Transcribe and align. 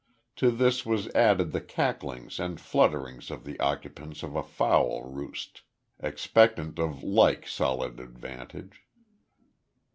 To 0.37 0.49
this 0.49 0.83
was 0.83 1.09
added 1.13 1.51
the 1.51 1.61
cacklings 1.61 2.39
and 2.39 2.59
flutterings 2.59 3.29
of 3.29 3.43
the 3.43 3.59
occupants 3.59 4.23
of 4.23 4.35
a 4.35 4.41
fowl 4.41 5.03
roost, 5.03 5.61
expectant 5.99 6.79
of 6.79 7.03
like 7.03 7.47
solid 7.47 7.99
advantage. 7.99 8.81